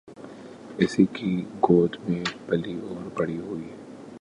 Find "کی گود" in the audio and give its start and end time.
1.05-1.95